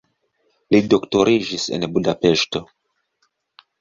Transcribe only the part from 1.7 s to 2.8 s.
en Budapeŝto.